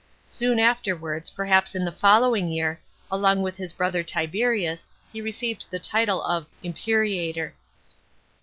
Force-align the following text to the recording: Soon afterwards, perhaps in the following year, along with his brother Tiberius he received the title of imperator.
Soon 0.27 0.59
afterwards, 0.59 1.29
perhaps 1.29 1.75
in 1.75 1.85
the 1.85 1.91
following 1.91 2.49
year, 2.49 2.79
along 3.11 3.43
with 3.43 3.55
his 3.55 3.71
brother 3.71 4.01
Tiberius 4.01 4.87
he 5.13 5.21
received 5.21 5.69
the 5.69 5.77
title 5.77 6.23
of 6.23 6.47
imperator. 6.63 7.53